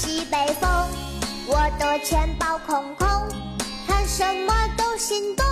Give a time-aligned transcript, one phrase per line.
[0.00, 0.70] 西北风，
[1.48, 3.08] 我的钱包空空，
[3.84, 5.44] 看什么都心动，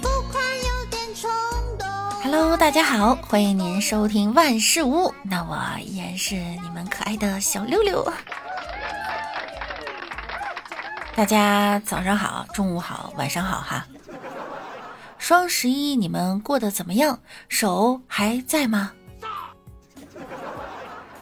[0.00, 1.28] 付款有点冲
[1.76, 1.88] 动。
[2.22, 8.06] Hello，大家好，欢迎您收听万事屋，那我依然是你们可爱的小六六。
[11.16, 13.84] 大家早上好，中午好，晚上好哈。
[15.18, 17.18] 双十一你们过得怎么样？
[17.48, 18.92] 手还在吗？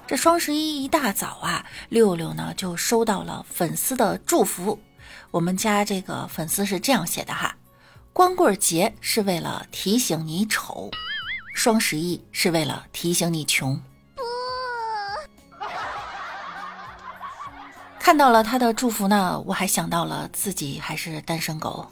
[0.07, 4.79] 这双十一一大早啊，六六呢就收到了粉丝的祝福。
[5.31, 7.57] 我们家这个粉丝是这样写的哈：
[8.13, 10.91] 光棍节是为了提醒你丑，
[11.55, 13.81] 双十一是为了提醒你穷。
[17.99, 21.89] 看到了他的祝福呢，我还想到了自己还是单身狗。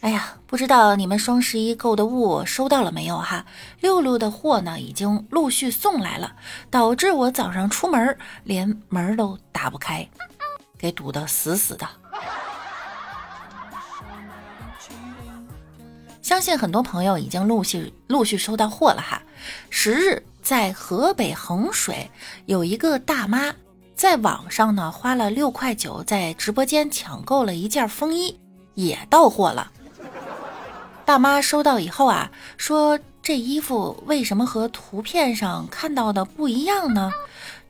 [0.00, 3.44] 哎呀，不知道你们双十一购的物收到了没有哈？
[3.80, 6.36] 六六的货呢，已经陆续送来了，
[6.70, 10.08] 导致我早上出门连门都打不开，
[10.78, 11.86] 给堵得死死的。
[16.22, 19.20] 相信很多朋友已经陆续陆续收到货了哈。
[19.68, 22.08] 十日，在河北衡水
[22.46, 23.52] 有一个大妈。
[23.96, 28.38] 在网上呢，花了六块九，在直播间抢购了一件风衣，
[28.74, 29.72] 也到货了。
[31.08, 37.10] 大妈收到以后啊，说这衣服为什么和图片上看到的不一样呢？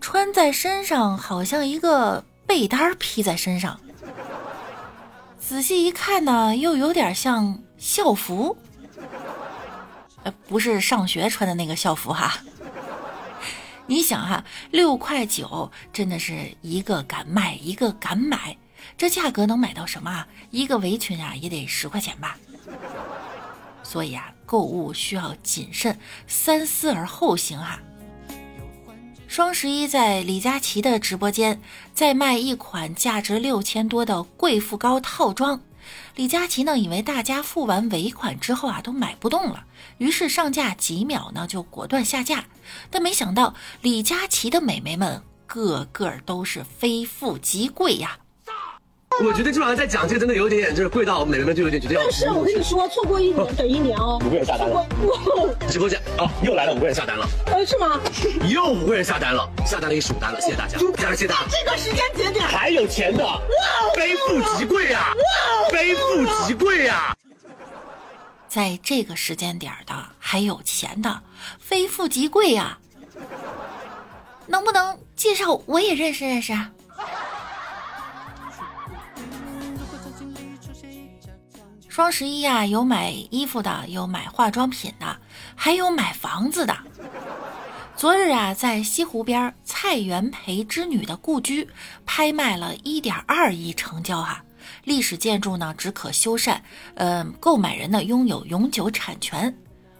[0.00, 3.78] 穿在身上好像一个被单披在身上，
[5.38, 8.58] 仔细一看呢，又有点像校服，
[10.24, 12.38] 呃，不是上学穿的那个校服哈。
[13.86, 18.56] 你想哈，六块九真的是一个敢卖一个敢买，
[18.96, 20.26] 这价格能买到什么？
[20.50, 22.36] 一个围裙啊也得十块钱吧。
[23.88, 27.80] 所以啊，购物需要谨慎，三思而后行哈。
[29.26, 31.58] 双十一在李佳琦的直播间
[31.94, 35.62] 在卖一款价值六千多的贵妇膏套装。
[36.16, 39.64] 李佳琦呢，以为大家付完尾款之后啊，都买不动了，
[39.96, 42.44] 于是上架几秒呢，就果断下架。
[42.90, 48.18] 但没想到，李佳琦的美眉们个个都是非富即贵呀。
[49.20, 52.02] 我觉得这玩意再讲这个真的有点点，就是贵到美眉们就有点觉得要。
[52.02, 54.18] 但是我跟你说，错过一年等一年哦。
[54.24, 54.86] 五个人下单了。
[55.68, 57.26] 直播间啊，又来了五个人下单了。
[57.46, 58.00] 呃，是吗？
[58.48, 61.50] 又五个人下单了，下单了一十五单了，谢谢大家，感谢大家。
[61.50, 63.24] 这个时间节点还有钱的，
[63.96, 65.12] 非富即贵呀，
[65.72, 67.14] 非富即贵呀。
[68.48, 71.22] 在这个时间点的还有钱的，
[71.58, 72.78] 非富即贵呀。
[74.46, 76.54] 能不能介绍我也认识认识？
[81.88, 85.18] 双十一呀，有买衣服的，有买化妆品的，
[85.56, 86.76] 还有买房子的。
[87.96, 91.66] 昨日啊，在西湖边蔡元培之女的故居
[92.06, 94.44] 拍卖了一点二亿成交哈。
[94.84, 96.60] 历史建筑呢，只可修缮，
[96.94, 99.52] 嗯，购买人呢拥有永久产权。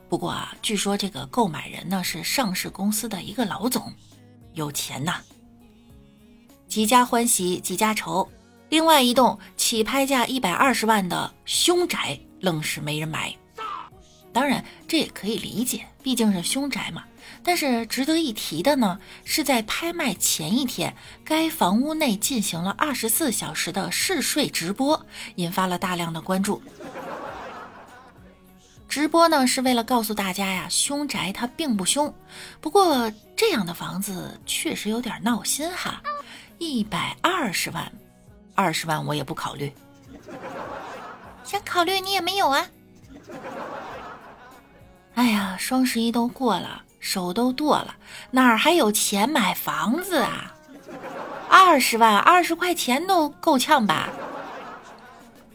[0.08, 3.92] 不过啊，据说这个购买人呢是上市公司的一个老总，
[4.52, 5.16] 有钱呐。
[6.68, 8.28] 几家欢喜几家愁。
[8.68, 13.34] 另外一栋起拍价一百二十万的凶宅，愣是没人买。
[14.32, 17.02] 当然，这也可以理解，毕竟是凶宅嘛。
[17.42, 25.06] 但是值得一提的呢，是在拍卖前一天，该房屋内进行了二十四小时的试睡直播，
[25.36, 26.62] 引发了大量的关注。
[28.88, 32.12] 直播呢是为了告诉大家呀，凶宅它并不凶。
[32.60, 36.02] 不过这样的房子确实有点闹心哈，
[36.58, 37.90] 一百二十万。
[38.58, 39.72] 二十万我也不考虑，
[41.44, 42.66] 想考虑你也没有啊！
[45.14, 47.94] 哎呀，双十一都过了，手都剁了，
[48.32, 50.52] 哪儿还有钱买房子啊？
[51.48, 54.08] 二十万，二十块钱都够呛吧？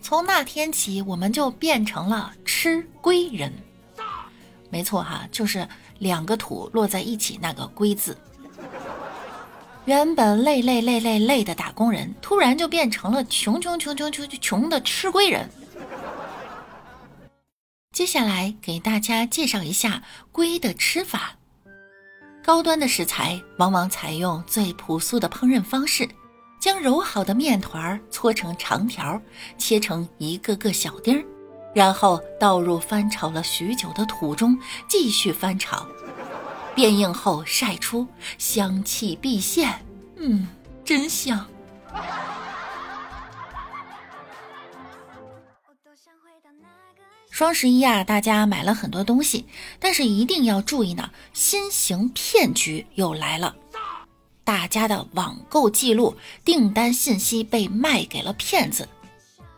[0.02, 3.52] 从那天起，我们就变成了吃龟人。
[4.70, 5.68] 没错哈，就是
[6.00, 8.18] 两个土落在一起那个“龟”字。
[9.86, 15.50] 原本累累累累累的打工人，突然就变成了穷穷穷穷穷穷的吃龟人。
[17.92, 21.36] 接下来给大家介绍一下龟的吃法。
[22.44, 26.08] 高端的食材往往采用最朴素的烹饪方式，
[26.60, 29.22] 将揉好的面团搓成长条，
[29.58, 31.26] 切成一个个小丁儿，
[31.76, 34.58] 然后倒入翻炒了许久的土中，
[34.88, 35.86] 继续翻炒。
[36.76, 38.08] 变硬后晒出，
[38.40, 39.83] 香气毕现，
[40.26, 40.48] 嗯，
[40.86, 41.46] 真香。
[47.30, 49.46] 双十一啊，大家买了很多东西，
[49.82, 53.54] 但是一定要注意呢，新型骗局又来了。
[54.46, 56.16] 大家的网购记录、
[56.46, 58.88] 订单信息被卖给了骗子。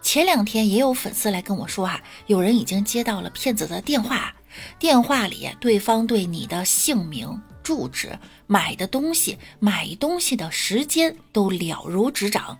[0.02, 4.34] 前两天也有粉丝来跟我说啊，有人已经接到了骗子的电话，
[4.80, 12.60] 电话里对方对你的姓名、住址、买的东西、买东西的时间都了如指掌。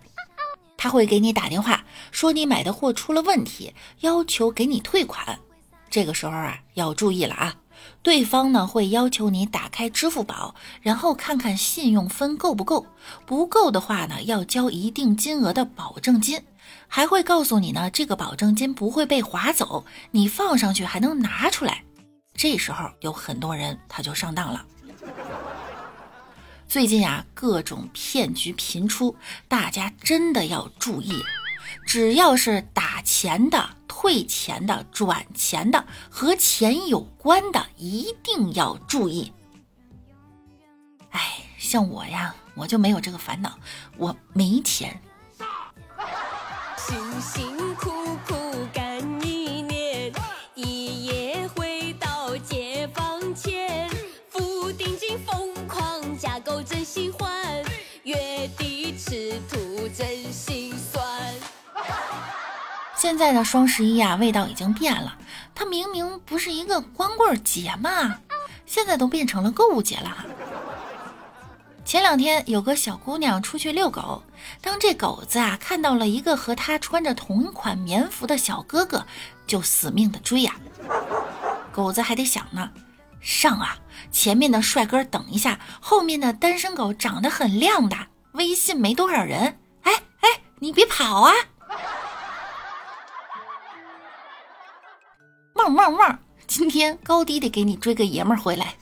[0.76, 5.38] 他会给你打电话说你买的货出了问题，要求给你退款。
[5.88, 7.54] 这个时候啊，要注意了啊！
[8.02, 12.84] 对方呢会要求你打开支付宝，然后看看信用分够不够，
[13.24, 16.42] 不够的话呢，要交一定金额的保证金，
[16.88, 21.84] 还会告诉你呢，这个保证金不会被划走，你放上去还能拿出来。
[22.34, 24.64] 这时候有很多人他就上当了。
[26.68, 29.16] 最近啊，各种骗局频出，
[29.46, 31.22] 大家真的要注意。
[31.86, 39.32] 只要是打钱的、退钱的、转钱的和钱有关的，一定要注意。
[41.10, 43.56] 哎，像我呀，我就没有这个烦恼，
[43.96, 45.00] 我没钱。
[46.76, 47.90] 辛辛苦
[48.26, 48.34] 苦
[48.72, 49.35] 干一
[63.16, 65.16] 现在的双十一啊，味道已经变了。
[65.54, 68.18] 它明明不是一个光棍节嘛，
[68.66, 70.26] 现在都变成了购物节了。
[71.82, 74.22] 前两天有个小姑娘出去遛狗，
[74.60, 79.06] 当这狗子啊看到了一个和她穿着同款棉服的小哥哥，
[79.46, 80.54] 就死命的追呀。
[81.72, 82.70] 狗子还得想呢，
[83.22, 83.78] 上啊，
[84.12, 87.96] 前面的帅哥等一下，后面的单身狗长得很靓的，
[88.32, 89.58] 微信没多少人。
[89.84, 90.28] 哎哎，
[90.58, 91.32] 你别跑啊！
[95.74, 96.18] 汪汪！
[96.46, 98.74] 今天高低得给你追个爷们儿回来，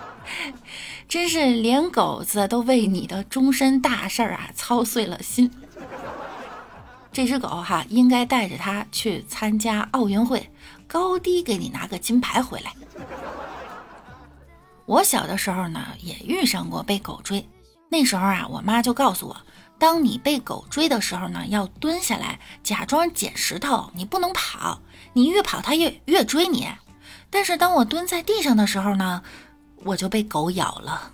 [1.08, 5.50] 真是连狗子都为你的终身大事儿啊操碎了心。
[7.10, 10.50] 这只狗哈，应该带着它去参加奥运会，
[10.86, 12.72] 高低给你拿个金牌回来。
[14.84, 17.48] 我小的时候呢，也遇上过被狗追，
[17.88, 19.36] 那时候啊，我妈就告诉我。
[19.78, 24.80] 当你被狗追的时候呢，要蹲下来，假装捡石头，你不能跑，
[25.12, 26.68] 你越跑它越越追你。
[27.30, 29.22] 但是当我蹲在地上的时候呢，
[29.84, 31.12] 我就被狗咬了。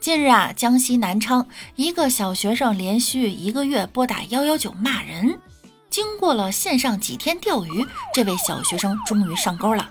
[0.00, 5.40] 近日啊，江西南昌一个小学生连续一个月拨打幺幺九骂人，
[5.88, 9.88] 经过了线上几天钓鱼，这位小学生终于上钩了。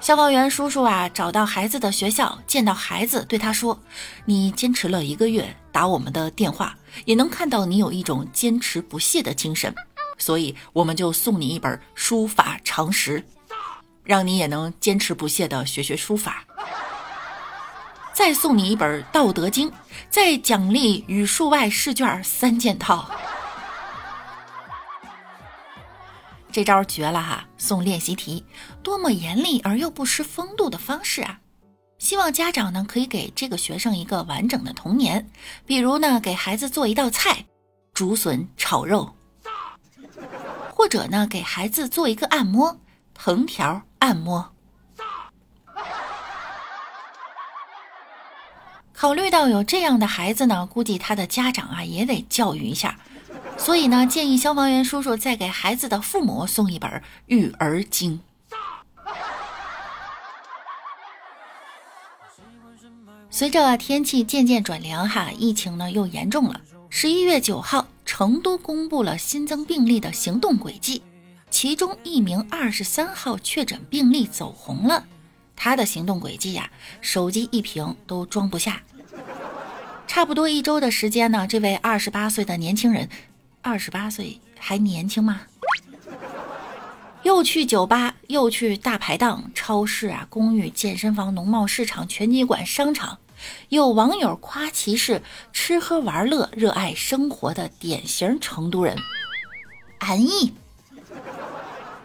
[0.00, 3.78] 消防员叔叔啊，找到孩子的学校，见到孩子，对他说
[4.24, 6.74] ：“你坚持了一个月打我们的电话，
[7.04, 9.72] 也能看到你有一种坚持不懈的精神，
[10.16, 13.22] 所以我们就送你一本书法常识，
[14.02, 16.44] 让你也能坚持不懈的学学书法。
[18.14, 19.68] 再送你一本《道德经》，
[20.08, 23.08] 再奖励语数外试卷三件套。”
[26.52, 27.46] 这招绝了哈！
[27.56, 28.44] 送练习题，
[28.82, 31.40] 多么严厉而又不失风度的方式啊！
[31.98, 35.30] 希望家长呢可以给这个学生一个完整的童年，
[35.66, 37.44] 比如呢给孩子做一道菜，
[37.92, 39.14] 竹笋炒肉，
[40.74, 42.78] 或者呢给孩子做一个按摩，
[43.14, 44.52] 藤条按摩。
[48.92, 52.98] 考虑到有这样的孩子呢，估计他的家长啊也得教育一下。
[53.60, 56.90] 所以呢，建议消防员叔叔再给孩子的父母送一本
[57.26, 58.18] 《育儿经》。
[63.28, 66.60] 随着天气渐渐转凉，哈，疫情呢又严重了。
[66.88, 71.02] 十一月九号，成都公布了新增病例的行动轨迹，
[71.50, 75.04] 其中一名二十三号确诊病例走红了，
[75.54, 76.68] 他的行动轨迹呀，
[77.02, 78.82] 手机一屏都装不下。
[80.06, 83.08] 差不多一周的时间呢，这位二十八岁的年轻人。
[83.62, 85.42] 二十八岁还年轻吗？
[87.22, 93.18] 又去酒吧，又去大排档、超市啊、公寓、健身房、农贸市场、拳击馆、商场。
[93.68, 98.96] 有网友夸其是吃喝玩乐、热爱生活的典型成都人，
[99.98, 100.54] 安逸。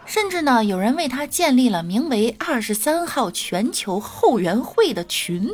[0.04, 5.50] 甚至呢，有人为他建立了名为“二十三号全球后援会”的群，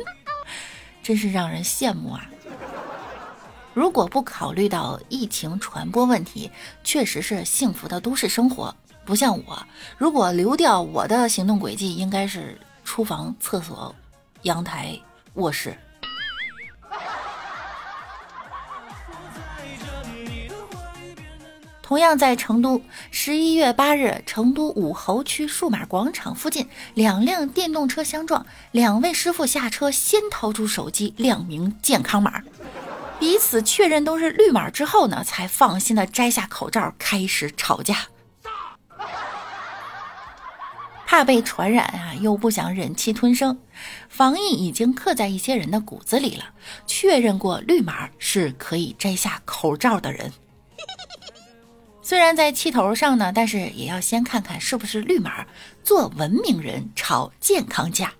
[1.01, 2.29] 真是让人羡慕啊！
[3.73, 6.51] 如果不考虑到疫情传播问题，
[6.83, 8.73] 确实是幸福的都市生活。
[9.03, 9.61] 不像我，
[9.97, 13.93] 如果留掉我的行动轨迹，应该是厨房、厕所、
[14.43, 14.97] 阳台、
[15.33, 15.75] 卧室。
[21.81, 32.41] 同样在成都，十一月八日，成都武侯区数码广场附近，两辆电动车相撞，两位师傅下车先掏出手机亮明健康码，
[33.23, 37.99] 彼此确认都是绿码之后呢，才放心的摘下口罩开始吵架。
[41.05, 43.57] 怕被传染啊，又不想忍气吞声，
[44.09, 46.43] 防疫已经刻在一些人的骨子里了。
[46.85, 50.29] 确认过绿码是可以摘下口罩的人。
[52.01, 55.47] 虽然在气头上呢，但是也要先看看是不是绿码，
[55.81, 58.11] 做文明人，吵健康架。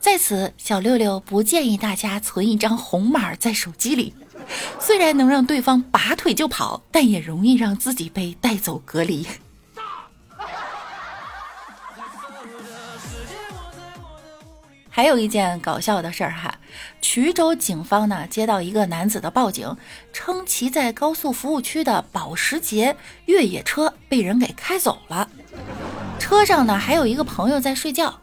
[0.00, 4.14] 在此，小六六不建议大家存一张红码在手机里，
[4.80, 9.26] 虽然能让对方拔腿就跑，但也容易让自己被带走隔离。
[14.88, 16.58] 还有一件搞笑的事儿哈，
[17.02, 19.76] 衢州警方呢接到一个男子的报警，
[20.12, 25.28] 称其在高速服务区的保时捷越野车被人给开走了，
[26.18, 28.18] 车上呢还有一个朋友在睡觉。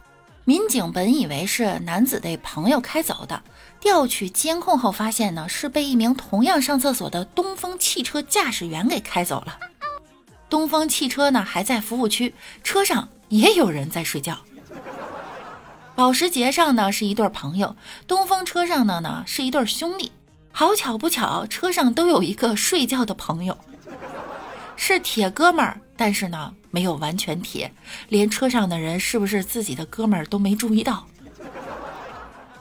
[0.48, 3.42] 民警本以为是男子的朋友开走的，
[3.80, 9.58] 调取监控后发现呢是被一名同样上厕所的东风汽车驾驶员给开走了。
[10.48, 14.38] 东风汽车呢还在服务区，车上也有人在睡觉。
[15.96, 17.74] 保时捷上呢是一对朋友，
[18.06, 20.12] 东风车上的呢是一对兄弟。
[20.52, 23.58] 好巧不巧，车上都有一个睡觉的朋友，
[24.76, 27.72] 是铁哥们儿，但是呢没有完全铁，
[28.08, 31.06] 连车上的人是不是自己的哥们儿都没注意到。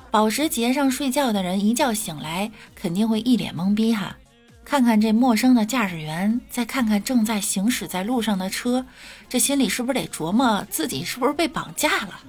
[0.09, 4.15] 保时捷上睡觉的人一觉醒来肯定会一脸懵逼哈，
[4.63, 8.85] 看看这陌生的驾驶员，再看看正在行驶在路上的车，
[9.27, 12.19] 这心里是不是得琢磨自己是不是被绑架了？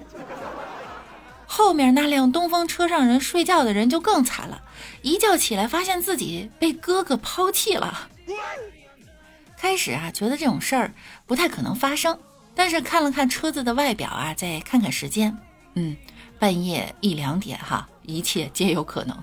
[1.47, 4.61] 后面那辆东风车上人睡觉的人就更惨了，
[5.03, 8.09] 一觉起来发现自己被哥哥抛弃了。
[9.57, 10.93] 开始啊，觉得这种事儿
[11.27, 12.19] 不太可能发生，
[12.55, 15.37] 但是看了看车子的外表啊，再看看时间，
[15.75, 15.97] 嗯，
[16.39, 19.17] 半夜一两点哈，一切皆有可能。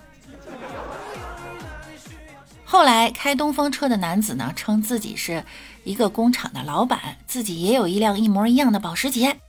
[2.66, 5.46] 后来开东风车的男子呢，称自己是
[5.84, 9.40] 一个工厂的老板，自己也有一辆一模一样的保时捷，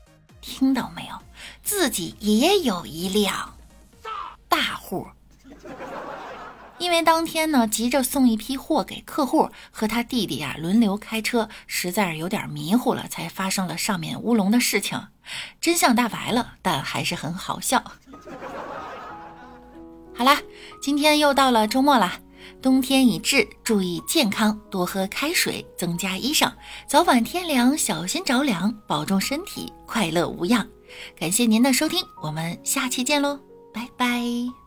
[0.43, 1.17] 听到没有？
[1.63, 3.55] 自己也有一辆
[4.49, 5.07] 大户，
[6.85, 15.01] 因为当天呢急着送一批货给客户，和他弟弟啊轮流开车，实在是有点迷糊了，才发生了上面乌龙的事情。
[15.63, 17.83] 真相大白了，但还是很好笑。
[20.15, 20.43] 好啦，
[20.83, 22.21] 今天又到了周末啦，
[22.61, 26.53] 冬天已至，注意健康，多喝开水，增加衣裳，
[26.87, 30.69] 早晚天凉，小心着凉，保重身体，快乐无恙。
[31.19, 33.41] 感谢您的收听，我们下期见喽，
[33.73, 34.64] 拜拜。